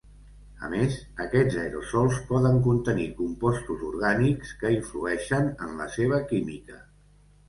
A 0.67 0.67
més, 0.69 0.93
aquests 1.25 1.57
aerosols 1.63 2.15
poden 2.29 2.57
contenir 2.67 3.05
compostos 3.19 3.83
orgànics, 3.89 4.55
que 4.63 4.71
influeixen 4.77 5.53
en 5.67 5.77
la 5.83 5.87
seva 5.97 6.21
química. 6.33 6.81